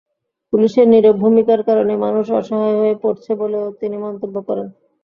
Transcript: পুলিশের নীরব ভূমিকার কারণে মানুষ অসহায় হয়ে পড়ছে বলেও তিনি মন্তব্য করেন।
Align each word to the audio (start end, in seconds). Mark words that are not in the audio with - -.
পুলিশের 0.53 0.85
নীরব 0.87 1.15
ভূমিকার 1.23 1.59
কারণে 1.67 1.93
মানুষ 2.05 2.25
অসহায় 2.39 2.77
হয়ে 2.79 2.95
পড়ছে 3.03 3.31
বলেও 3.41 3.65
তিনি 3.81 3.97
মন্তব্য 4.05 4.35
করেন। 4.47 4.67